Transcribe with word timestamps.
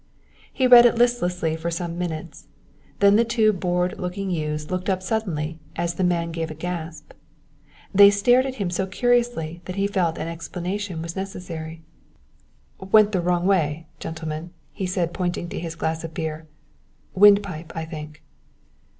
He 0.51 0.65
read 0.65 0.87
it 0.87 0.95
listlessly 0.95 1.55
for 1.55 1.69
some 1.69 1.95
minutes, 1.95 2.47
then 3.01 3.17
the 3.17 3.23
two 3.23 3.53
bored 3.53 3.99
looking 3.99 4.31
youths 4.31 4.71
looked 4.71 4.89
up 4.89 5.03
suddenly 5.03 5.59
as 5.75 5.93
the 5.93 6.03
man 6.03 6.31
gave 6.31 6.49
a 6.49 6.55
gasp. 6.55 7.13
They 7.93 8.09
stared 8.09 8.47
at 8.47 8.55
him 8.55 8.71
so 8.71 8.87
curiously 8.87 9.61
that 9.65 9.75
he 9.75 9.85
felt 9.85 10.17
an 10.17 10.27
explanation 10.27 11.03
was 11.03 11.15
necessary. 11.15 11.83
"Went 12.79 13.11
the 13.11 13.21
wrong 13.21 13.45
way 13.45 13.85
gentlemen," 13.99 14.49
he 14.73 14.87
said, 14.87 15.13
pointing 15.13 15.49
to 15.49 15.59
his 15.59 15.75
glass 15.75 16.03
of 16.03 16.15
beer 16.15 16.47
"windpipe, 17.13 17.71
I 17.75 17.85
think." 17.85 18.23